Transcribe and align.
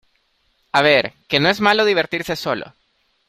a 0.71 0.81
ver, 0.81 1.13
que 1.27 1.39
no 1.39 1.47
es 1.47 1.61
malo 1.61 1.85
divertirse 1.85 2.35
solo. 2.35 2.73